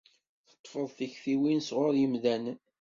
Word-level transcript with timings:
Teṭṭfeḍ 0.49 0.89
tikciwin 0.97 1.59
sɣur 1.67 1.93
yimdanen. 1.99 2.57